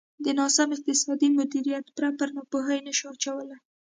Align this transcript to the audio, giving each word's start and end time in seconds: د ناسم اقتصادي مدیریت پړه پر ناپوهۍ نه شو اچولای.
د 0.25 0.25
ناسم 0.39 0.69
اقتصادي 0.75 1.27
مدیریت 1.39 1.85
پړه 1.95 2.09
پر 2.19 2.29
ناپوهۍ 2.35 2.79
نه 2.87 2.93
شو 2.97 3.07
اچولای. 3.13 3.57